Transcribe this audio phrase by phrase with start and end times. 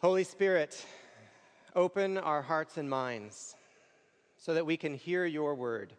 [0.00, 0.86] Holy Spirit,
[1.74, 3.56] open our hearts and minds
[4.36, 5.92] so that we can hear your word.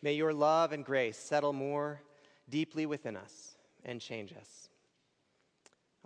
[0.00, 2.00] May your love and grace settle more
[2.48, 4.70] deeply within us and change us.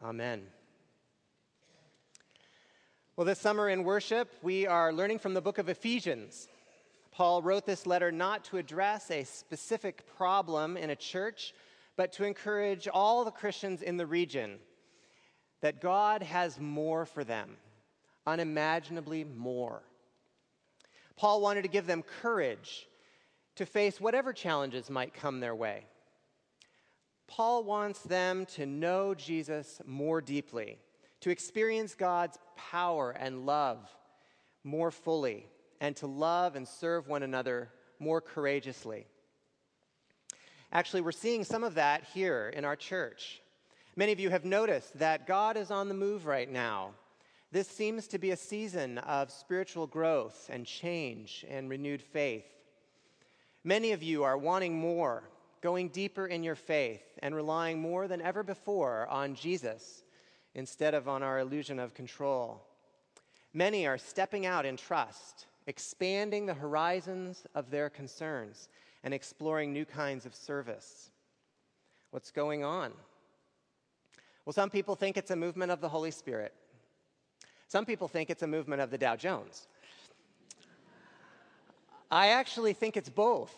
[0.02, 0.42] Amen.
[3.14, 6.48] Well, this summer in worship, we are learning from the book of Ephesians.
[7.12, 11.55] Paul wrote this letter not to address a specific problem in a church,
[11.95, 14.59] but to encourage all the Christians in the region
[15.60, 17.56] that God has more for them,
[18.26, 19.82] unimaginably more.
[21.16, 22.86] Paul wanted to give them courage
[23.56, 25.84] to face whatever challenges might come their way.
[27.26, 30.78] Paul wants them to know Jesus more deeply,
[31.20, 33.78] to experience God's power and love
[34.64, 35.46] more fully,
[35.80, 39.06] and to love and serve one another more courageously.
[40.70, 43.40] Actually, we're seeing some of that here in our church.
[43.99, 46.91] Many of you have noticed that God is on the move right now.
[47.51, 52.46] This seems to be a season of spiritual growth and change and renewed faith.
[53.65, 55.24] Many of you are wanting more,
[55.63, 60.05] going deeper in your faith, and relying more than ever before on Jesus
[60.55, 62.62] instead of on our illusion of control.
[63.52, 68.69] Many are stepping out in trust, expanding the horizons of their concerns,
[69.03, 71.10] and exploring new kinds of service.
[72.12, 72.93] What's going on?
[74.49, 76.54] Well, some people think it's a movement of the Holy Spirit.
[77.66, 79.66] Some people think it's a movement of the Dow Jones.
[82.10, 83.53] I actually think it's both.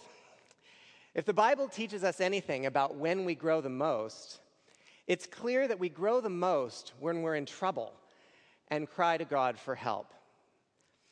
[1.14, 4.40] If the Bible teaches us anything about when we grow the most,
[5.06, 7.92] it's clear that we grow the most when we're in trouble
[8.66, 10.12] and cry to God for help.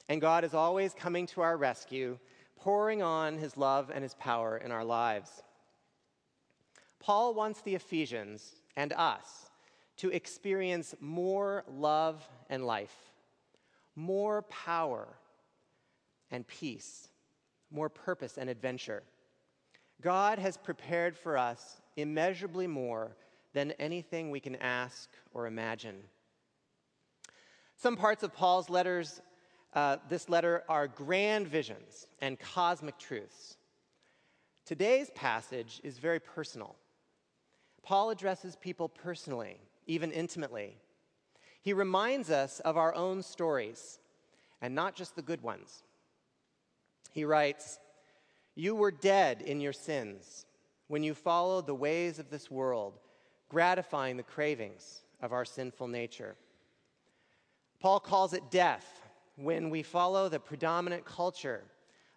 [0.08, 2.18] And God is always coming to our rescue,
[2.56, 5.40] pouring on his love and his power in our lives.
[6.98, 9.47] Paul wants the Ephesians and us
[9.98, 12.94] to experience more love and life,
[13.94, 15.08] more power
[16.30, 17.08] and peace,
[17.70, 19.02] more purpose and adventure.
[20.00, 23.16] God has prepared for us immeasurably more
[23.52, 25.96] than anything we can ask or imagine.
[27.76, 29.20] Some parts of Paul's letters,
[29.74, 33.56] uh, this letter, are grand visions and cosmic truths.
[34.64, 36.76] Today's passage is very personal.
[37.82, 39.58] Paul addresses people personally,
[39.88, 40.76] even intimately.
[41.60, 43.98] He reminds us of our own stories,
[44.62, 45.82] and not just the good ones.
[47.12, 47.80] He writes,
[48.54, 50.46] You were dead in your sins
[50.86, 53.00] when you followed the ways of this world,
[53.48, 56.36] gratifying the cravings of our sinful nature.
[57.80, 59.02] Paul calls it death
[59.36, 61.62] when we follow the predominant culture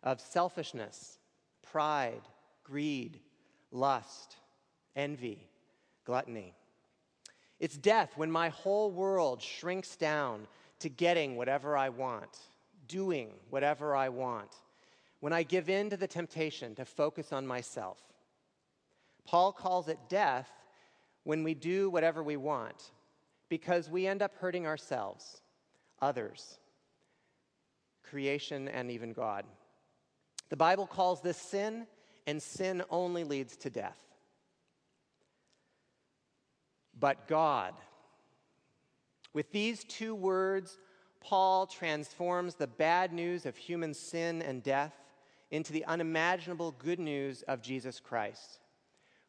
[0.04, 1.20] of selfishness,
[1.62, 2.22] pride,
[2.64, 3.20] greed,
[3.72, 4.38] lust,
[4.96, 5.48] envy,
[6.06, 6.56] gluttony.
[7.62, 10.48] It's death when my whole world shrinks down
[10.80, 12.40] to getting whatever I want,
[12.88, 14.50] doing whatever I want,
[15.20, 18.00] when I give in to the temptation to focus on myself.
[19.26, 20.50] Paul calls it death
[21.24, 22.92] when we do whatever we want
[23.48, 25.40] because we end up hurting ourselves,
[26.02, 26.58] others,
[28.02, 29.46] creation, and even God.
[30.50, 31.86] The Bible calls this sin,
[32.26, 34.11] and sin only leads to death
[37.02, 37.74] but God.
[39.34, 40.78] With these two words,
[41.20, 44.94] Paul transforms the bad news of human sin and death
[45.50, 48.60] into the unimaginable good news of Jesus Christ.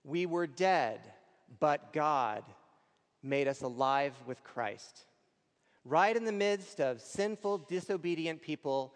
[0.04, 1.00] We were dead,
[1.58, 2.44] but God
[3.22, 5.06] made us alive with Christ.
[5.84, 8.94] Right in the midst of sinful, disobedient people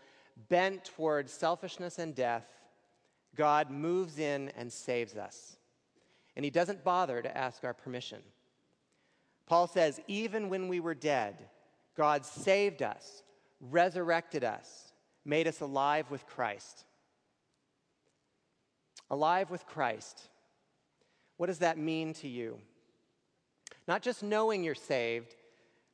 [0.48, 2.46] bent toward selfishness and death,
[3.34, 5.56] God moves in and saves us.
[6.36, 8.22] And he doesn't bother to ask our permission.
[9.46, 11.36] Paul says, even when we were dead,
[11.96, 13.22] God saved us,
[13.60, 14.92] resurrected us,
[15.24, 16.84] made us alive with Christ.
[19.10, 20.28] Alive with Christ.
[21.36, 22.58] What does that mean to you?
[23.86, 25.34] Not just knowing you're saved,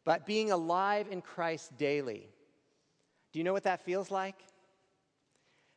[0.04, 2.28] but being alive in Christ daily.
[3.32, 4.36] Do you know what that feels like?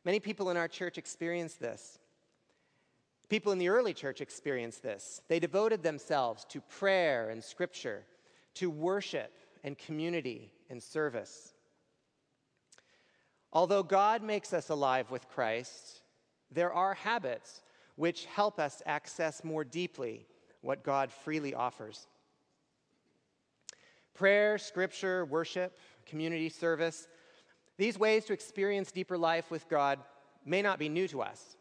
[0.04, 1.98] Many people in our church experience this.
[3.28, 5.20] People in the early church experienced this.
[5.28, 8.04] They devoted themselves to prayer and scripture,
[8.54, 9.32] to worship
[9.64, 11.54] and community and service.
[13.52, 16.02] Although God makes us alive with Christ,
[16.52, 17.62] there are habits
[17.96, 20.26] which help us access more deeply
[20.60, 22.06] what God freely offers.
[24.14, 25.76] Prayer, scripture, worship,
[26.06, 27.08] community service,
[27.76, 29.98] these ways to experience deeper life with God
[30.44, 31.55] may not be new to us.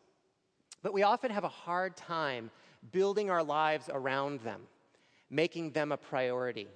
[0.85, 2.51] But we often have a hard time
[2.91, 4.61] building our lives around them,
[5.31, 6.67] making them a priority.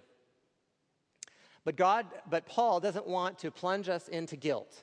[1.64, 4.82] But God, but Paul doesn't want to plunge us into guilt,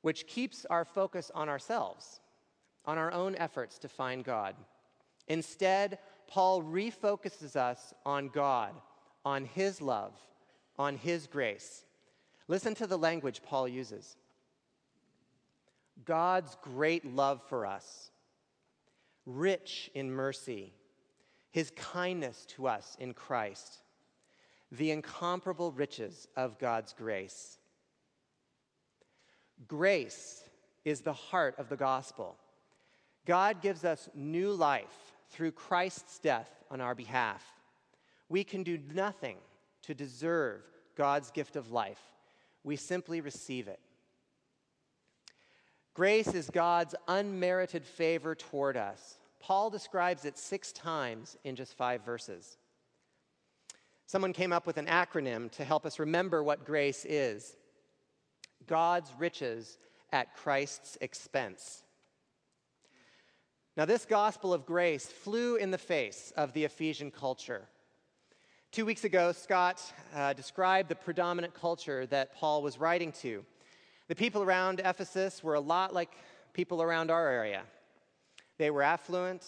[0.00, 2.18] which keeps our focus on ourselves,
[2.84, 4.56] on our own efforts to find God.
[5.28, 8.74] Instead, Paul refocuses us on God,
[9.24, 10.14] on his love,
[10.80, 11.84] on his grace.
[12.48, 14.16] Listen to the language Paul uses.
[16.04, 18.10] God's great love for us,
[19.26, 20.72] rich in mercy,
[21.50, 23.82] his kindness to us in Christ,
[24.72, 27.58] the incomparable riches of God's grace.
[29.66, 30.44] Grace
[30.84, 32.36] is the heart of the gospel.
[33.26, 37.44] God gives us new life through Christ's death on our behalf.
[38.28, 39.36] We can do nothing
[39.82, 40.62] to deserve
[40.96, 42.00] God's gift of life,
[42.62, 43.80] we simply receive it.
[45.94, 49.18] Grace is God's unmerited favor toward us.
[49.40, 52.58] Paul describes it six times in just five verses.
[54.06, 57.56] Someone came up with an acronym to help us remember what grace is
[58.66, 59.78] God's riches
[60.12, 61.82] at Christ's expense.
[63.76, 67.68] Now, this gospel of grace flew in the face of the Ephesian culture.
[68.72, 69.80] Two weeks ago, Scott
[70.14, 73.44] uh, described the predominant culture that Paul was writing to.
[74.10, 76.10] The people around Ephesus were a lot like
[76.52, 77.62] people around our area.
[78.58, 79.46] They were affluent,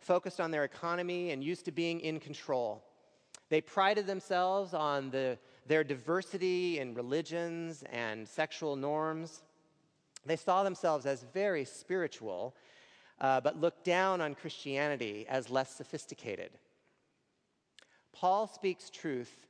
[0.00, 2.84] focused on their economy, and used to being in control.
[3.48, 9.44] They prided themselves on the, their diversity in religions and sexual norms.
[10.26, 12.54] They saw themselves as very spiritual,
[13.18, 16.50] uh, but looked down on Christianity as less sophisticated.
[18.12, 19.46] Paul speaks truth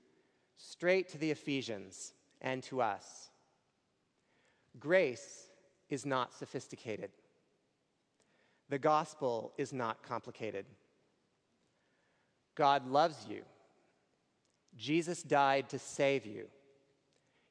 [0.56, 3.31] straight to the Ephesians and to us.
[4.78, 5.48] Grace
[5.90, 7.10] is not sophisticated.
[8.68, 10.64] The gospel is not complicated.
[12.54, 13.42] God loves you.
[14.76, 16.46] Jesus died to save you.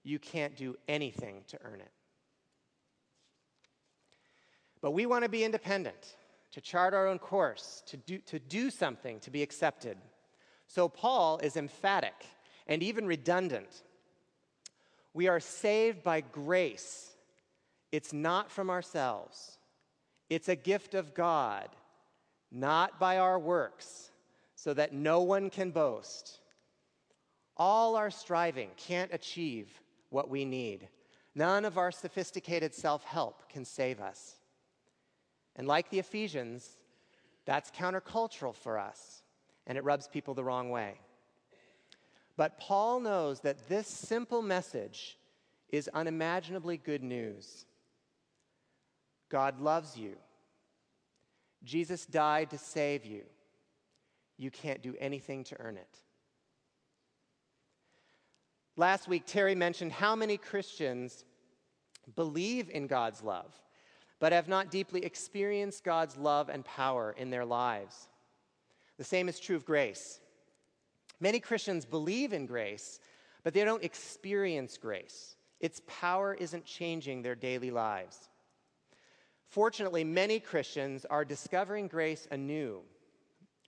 [0.03, 1.91] You can't do anything to earn it.
[4.81, 6.15] But we want to be independent,
[6.53, 9.97] to chart our own course, to do, to do something to be accepted.
[10.65, 12.25] So Paul is emphatic
[12.65, 13.83] and even redundant.
[15.13, 17.10] We are saved by grace
[17.91, 19.57] it's not from ourselves,
[20.29, 21.69] it's a gift of God,
[22.51, 24.11] not by our works,
[24.55, 26.39] so that no one can boast.
[27.57, 29.69] All our striving can't achieve
[30.09, 30.87] what we need.
[31.35, 34.35] None of our sophisticated self help can save us.
[35.55, 36.77] And like the Ephesians,
[37.45, 39.23] that's countercultural for us,
[39.67, 40.99] and it rubs people the wrong way.
[42.37, 45.17] But Paul knows that this simple message
[45.69, 47.65] is unimaginably good news.
[49.31, 50.15] God loves you.
[51.63, 53.23] Jesus died to save you.
[54.37, 55.99] You can't do anything to earn it.
[58.75, 61.23] Last week, Terry mentioned how many Christians
[62.15, 63.53] believe in God's love,
[64.19, 68.07] but have not deeply experienced God's love and power in their lives.
[68.97, 70.19] The same is true of grace.
[71.19, 72.99] Many Christians believe in grace,
[73.43, 75.35] but they don't experience grace.
[75.59, 78.29] Its power isn't changing their daily lives.
[79.51, 82.79] Fortunately, many Christians are discovering grace anew.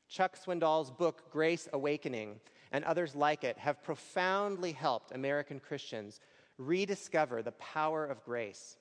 [0.07, 2.39] Chuck Swindoll's book, Grace Awakening,
[2.71, 6.21] and others like it have profoundly helped American Christians
[6.57, 8.77] rediscover the power of grace.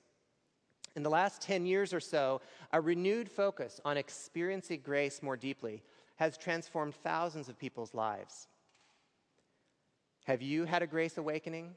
[0.95, 2.39] In the last 10 years or so,
[2.71, 5.83] a renewed focus on experiencing grace more deeply
[6.15, 8.47] has transformed thousands of people's lives.
[10.23, 11.75] Have you had a grace awakening?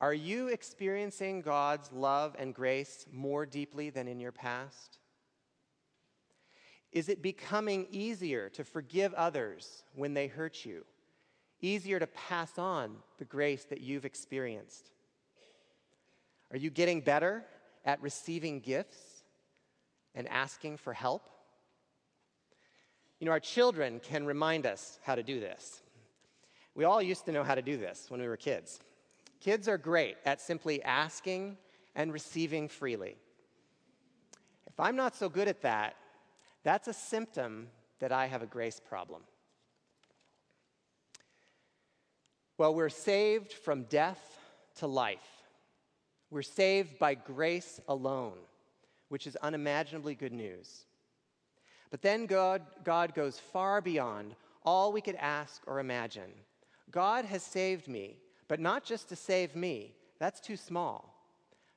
[0.00, 4.98] Are you experiencing God's love and grace more deeply than in your past?
[6.92, 10.84] Is it becoming easier to forgive others when they hurt you?
[11.60, 14.90] Easier to pass on the grace that you've experienced?
[16.50, 17.44] Are you getting better
[17.84, 19.24] at receiving gifts
[20.14, 21.28] and asking for help?
[23.18, 25.82] You know, our children can remind us how to do this.
[26.74, 28.80] We all used to know how to do this when we were kids.
[29.44, 31.58] Kids are great at simply asking
[31.94, 33.14] and receiving freely.
[34.66, 35.96] If I'm not so good at that,
[36.62, 39.20] that's a symptom that I have a grace problem.
[42.56, 44.38] Well, we're saved from death
[44.76, 45.44] to life.
[46.30, 48.38] We're saved by grace alone,
[49.10, 50.86] which is unimaginably good news.
[51.90, 56.32] But then God, God goes far beyond all we could ask or imagine.
[56.90, 58.16] God has saved me
[58.48, 61.14] but not just to save me, that's too small.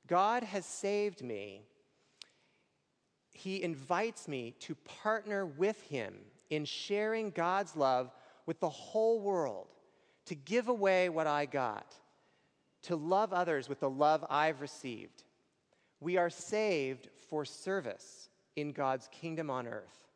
[0.07, 1.61] God has saved me.
[3.31, 6.15] He invites me to partner with Him
[6.49, 8.11] in sharing God's love
[8.45, 9.67] with the whole world,
[10.25, 11.93] to give away what I got,
[12.83, 15.23] to love others with the love I've received.
[15.99, 20.07] We are saved for service in God's kingdom on earth.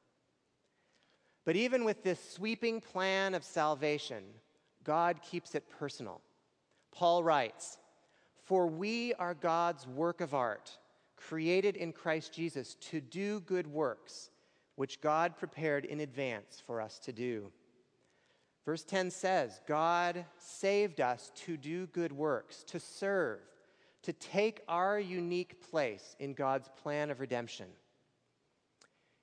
[1.43, 4.23] But even with this sweeping plan of salvation,
[4.83, 6.21] God keeps it personal.
[6.91, 7.77] Paul writes,
[8.43, 10.77] For we are God's work of art,
[11.15, 14.29] created in Christ Jesus to do good works,
[14.75, 17.51] which God prepared in advance for us to do.
[18.65, 23.39] Verse 10 says, God saved us to do good works, to serve,
[24.03, 27.67] to take our unique place in God's plan of redemption.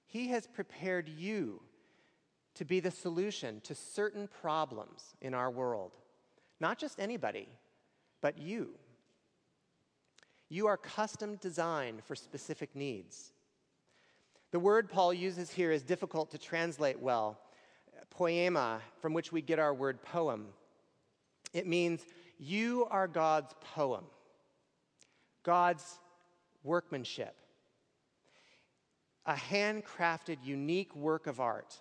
[0.07, 1.61] He has prepared you
[2.55, 5.93] to be the solution to certain problems in our world.
[6.61, 7.49] Not just anybody,
[8.21, 8.71] but you.
[10.49, 13.33] You are custom designed for specific needs.
[14.51, 17.39] The word Paul uses here is difficult to translate well.
[18.11, 20.47] Poema, from which we get our word poem.
[21.53, 22.07] It means
[22.39, 24.05] you are God's poem,
[25.43, 25.99] God's
[26.65, 27.35] workmanship,
[29.27, 31.79] a handcrafted, unique work of art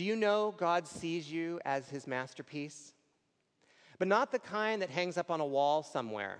[0.00, 2.94] do you know God sees you as his masterpiece?
[4.00, 6.38] But not the kind that hangs up on a wall somewhere,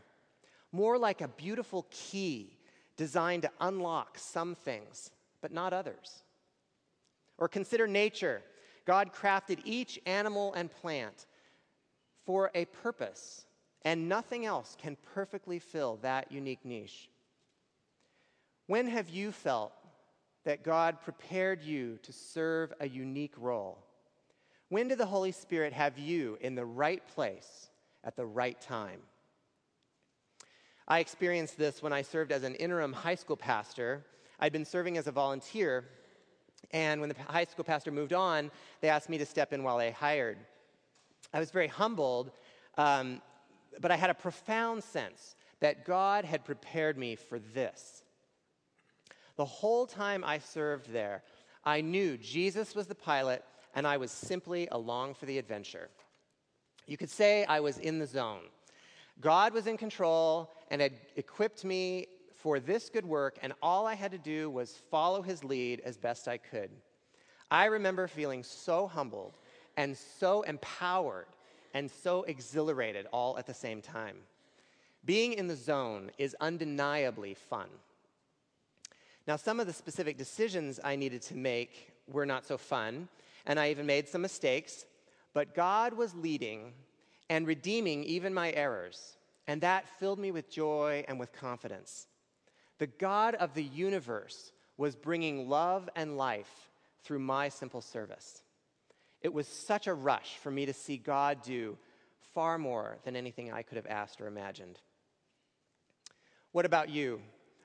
[0.72, 2.56] more like a beautiful key
[2.96, 5.10] designed to unlock some things,
[5.42, 6.24] but not others.
[7.36, 8.42] Or consider nature.
[8.86, 11.26] God crafted each animal and plant
[12.24, 13.44] for a purpose,
[13.82, 17.10] and nothing else can perfectly fill that unique niche.
[18.68, 19.72] When have you felt
[20.44, 23.84] that God prepared you to serve a unique role?
[24.70, 27.70] When did the Holy Spirit have you in the right place
[28.04, 29.00] at the right time?
[30.86, 34.06] I experienced this when I served as an interim high school pastor.
[34.38, 35.86] I'd been serving as a volunteer,
[36.70, 39.76] and when the high school pastor moved on, they asked me to step in while
[39.76, 40.38] they hired.
[41.34, 42.30] I was very humbled,
[42.78, 43.20] um,
[43.80, 48.04] but I had a profound sense that God had prepared me for this.
[49.34, 51.24] The whole time I served there,
[51.64, 55.88] I knew Jesus was the pilot and I was simply along for the adventure.
[56.86, 58.42] You could say I was in the zone.
[59.20, 63.94] God was in control and had equipped me for this good work, and all I
[63.94, 66.70] had to do was follow his lead as best I could.
[67.50, 69.36] I remember feeling so humbled
[69.76, 71.26] and so empowered
[71.74, 74.16] and so exhilarated all at the same time.
[75.04, 77.68] Being in the zone is undeniably fun.
[79.26, 83.08] Now, some of the specific decisions I needed to make were not so fun,
[83.46, 84.84] and I even made some mistakes,
[85.32, 86.72] but God was leading
[87.28, 89.16] and redeeming even my errors,
[89.46, 92.06] and that filled me with joy and with confidence.
[92.78, 96.70] The God of the universe was bringing love and life
[97.04, 98.42] through my simple service.
[99.20, 101.76] It was such a rush for me to see God do
[102.34, 104.78] far more than anything I could have asked or imagined.
[106.52, 107.20] What about you?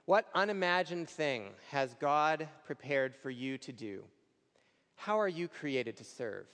[0.06, 4.04] What unimagined thing has God prepared for you to do?
[4.96, 6.48] How are you created to serve?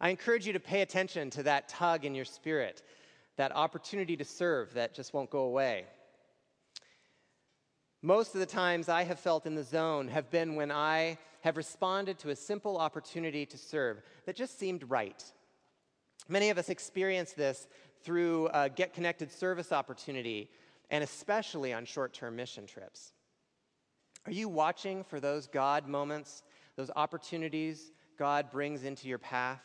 [0.00, 2.82] I encourage you to pay attention to that tug in your spirit,
[3.36, 5.86] that opportunity to serve that just won't go away.
[8.00, 11.56] Most of the times I have felt in the zone have been when I have
[11.56, 15.24] responded to a simple opportunity to serve that just seemed right.
[16.28, 17.66] Many of us experience this
[18.02, 20.50] through a Get Connected service opportunity
[20.90, 23.12] and especially on short term mission trips.
[24.26, 26.42] Are you watching for those God moments,
[26.78, 29.60] those opportunities God brings into your path?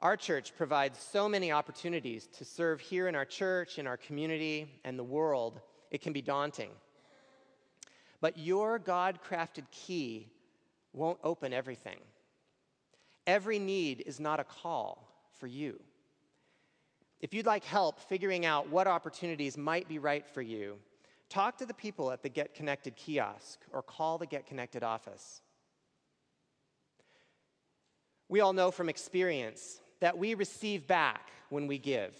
[0.00, 4.80] Our church provides so many opportunities to serve here in our church, in our community,
[4.84, 5.60] and the world.
[5.90, 6.70] It can be daunting.
[8.22, 10.28] But your God crafted key
[10.94, 11.98] won't open everything.
[13.26, 15.06] Every need is not a call
[15.38, 15.78] for you.
[17.20, 20.78] If you'd like help figuring out what opportunities might be right for you,
[21.32, 25.40] talk to the people at the Get Connected kiosk or call the Get Connected office.
[28.28, 32.14] We all know from experience that we receive back when we give.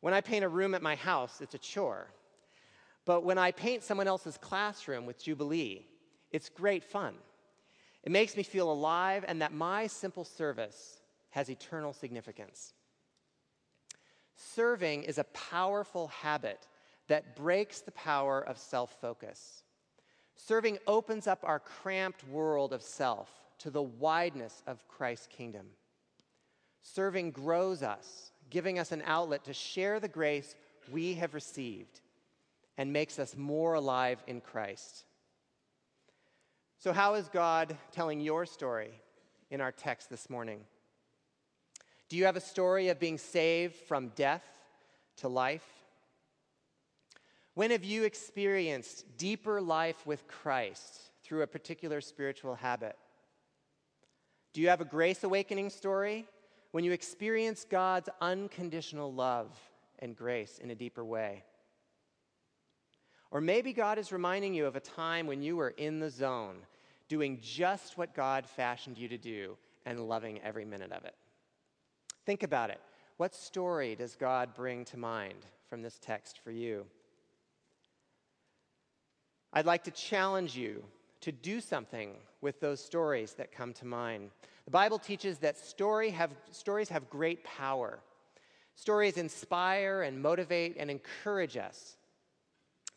[0.00, 2.08] When I paint a room at my house, it's a chore.
[3.06, 5.86] But when I paint someone else's classroom with Jubilee,
[6.30, 7.14] it's great fun.
[8.02, 12.74] It makes me feel alive and that my simple service has eternal significance.
[14.36, 16.66] Serving is a powerful habit
[17.08, 19.62] that breaks the power of self focus.
[20.36, 25.66] Serving opens up our cramped world of self to the wideness of Christ's kingdom.
[26.82, 30.54] Serving grows us, giving us an outlet to share the grace
[30.90, 32.00] we have received
[32.76, 35.04] and makes us more alive in Christ.
[36.78, 38.90] So, how is God telling your story
[39.50, 40.60] in our text this morning?
[42.08, 44.44] Do you have a story of being saved from death
[45.18, 45.66] to life?
[47.54, 52.96] When have you experienced deeper life with Christ through a particular spiritual habit?
[54.52, 56.26] Do you have a grace awakening story
[56.72, 59.56] when you experience God's unconditional love
[60.00, 61.44] and grace in a deeper way?
[63.30, 66.56] Or maybe God is reminding you of a time when you were in the zone,
[67.08, 69.56] doing just what God fashioned you to do
[69.86, 71.14] and loving every minute of it.
[72.26, 72.80] Think about it.
[73.16, 76.86] What story does God bring to mind from this text for you?
[79.56, 80.82] I'd like to challenge you
[81.20, 84.30] to do something with those stories that come to mind.
[84.64, 88.00] The Bible teaches that story have, stories have great power.
[88.74, 91.96] Stories inspire and motivate and encourage us.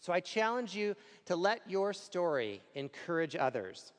[0.01, 0.95] So I challenge you
[1.25, 3.93] to let your story encourage others.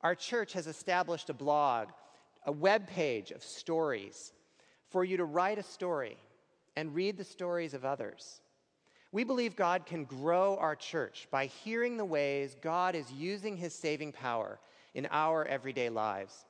[0.00, 1.90] Our church has established a blog,
[2.46, 4.32] a web page of stories
[4.90, 6.16] for you to write a story
[6.74, 8.40] and read the stories of others.
[9.10, 13.74] We believe God can grow our church by hearing the ways God is using his
[13.74, 14.60] saving power
[14.94, 16.44] in our everyday lives.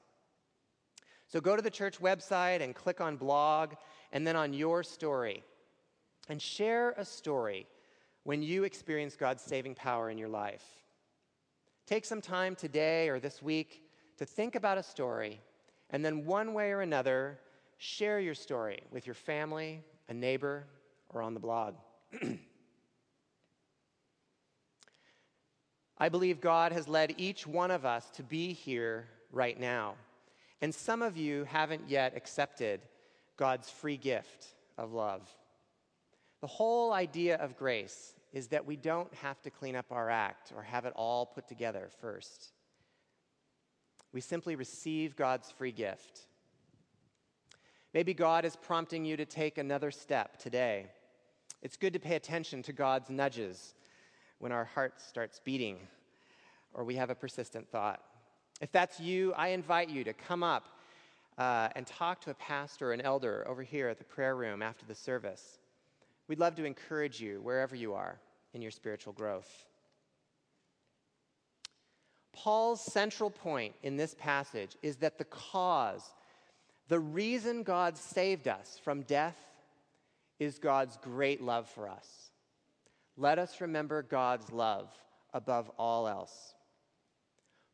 [1.29, 3.75] So go to the church website and click on blog
[4.13, 5.45] and then on your story
[6.29, 7.67] and share a story
[8.25, 10.65] when you experience God's saving power in your life.
[11.87, 13.83] Take some time today or this week
[14.19, 15.41] to think about a story,
[15.91, 17.39] and then one way or another,
[17.79, 20.67] share your story with your family, a neighbor,
[21.09, 21.75] or on the blog.
[25.99, 29.95] I believe God has led each one of us to be here right now.
[30.61, 32.81] And some of you haven't yet accepted
[33.37, 35.29] God's free gift of love.
[36.41, 40.53] The whole idea of grace is that we don't have to clean up our act
[40.55, 42.53] or have it all put together first.
[44.13, 46.27] We simply receive God's free gift.
[47.93, 50.87] Maybe God is prompting you to take another step today.
[51.63, 53.75] It's good to pay attention to God's nudges
[54.39, 55.79] when our heart starts beating
[56.75, 58.01] or we have a persistent thought.
[58.61, 60.65] If that's you, I invite you to come up
[61.39, 64.63] uh, and talk to a pastor or an elder over here at the prayer room
[64.63, 65.59] after the service.
[66.27, 68.19] We'd love to encourage you wherever you are
[68.53, 69.67] in your spiritual growth.
[72.33, 76.03] Paul's central point in this passage is that the cause,
[76.89, 79.37] the reason God saved us from death,
[80.39, 82.28] is God's great love for us.
[83.21, 84.95] Let us remember God's love
[85.35, 86.55] above all else.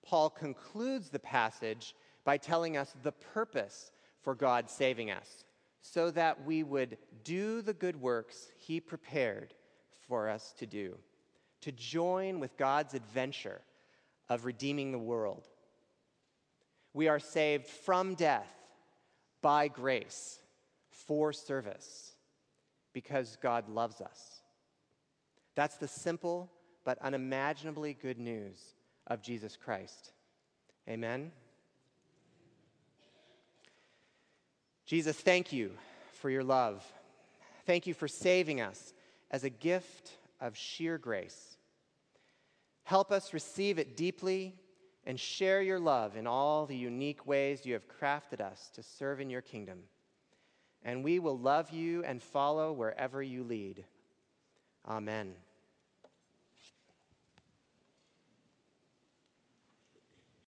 [0.02, 5.44] Paul concludes the passage by telling us the purpose for God saving us
[5.82, 9.52] so that we would do the good works he prepared
[10.08, 10.96] for us to do,
[11.60, 13.60] to join with God's adventure
[14.30, 15.46] of redeeming the world.
[16.94, 18.48] We are saved from death
[19.42, 20.38] by grace
[20.88, 22.12] for service
[22.94, 24.33] because God loves us.
[25.54, 26.50] That's the simple
[26.84, 28.58] but unimaginably good news
[29.06, 30.12] of Jesus Christ.
[30.88, 31.32] Amen.
[34.86, 35.72] Jesus, thank you
[36.20, 36.84] for your love.
[37.66, 38.92] Thank you for saving us
[39.30, 41.56] as a gift of sheer grace.
[42.84, 44.54] Help us receive it deeply
[45.06, 49.20] and share your love in all the unique ways you have crafted us to serve
[49.20, 49.80] in your kingdom.
[50.82, 53.84] And we will love you and follow wherever you lead.
[54.86, 55.34] Amen.